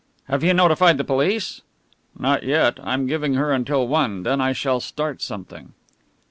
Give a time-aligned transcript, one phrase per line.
[0.23, 1.61] "Have you notified the police?"
[2.17, 2.79] "Not yet.
[2.81, 5.73] I'm giving her until one; then I shall start something."